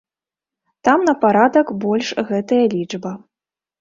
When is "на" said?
1.09-1.13